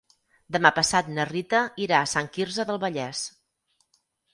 Demà 0.55 0.71
passat 0.77 1.11
na 1.19 1.27
Rita 1.31 1.61
irà 1.87 2.01
a 2.07 2.11
Sant 2.17 2.33
Quirze 2.39 2.69
del 2.73 2.85
Vallès. 2.87 3.25